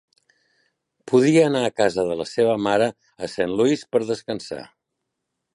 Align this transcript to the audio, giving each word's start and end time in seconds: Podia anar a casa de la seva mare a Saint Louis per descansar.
Podia 1.11 1.43
anar 1.49 1.61
a 1.67 1.75
casa 1.83 2.07
de 2.09 2.17
la 2.23 2.27
seva 2.31 2.57
mare 2.71 2.89
a 3.27 3.31
Saint 3.37 3.55
Louis 3.61 3.87
per 3.93 4.05
descansar. 4.13 4.63